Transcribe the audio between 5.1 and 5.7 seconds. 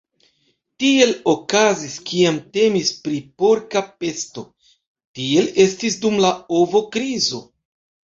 tiel